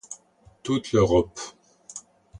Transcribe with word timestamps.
Toute 0.63 0.93
l'Europe. 0.93 1.39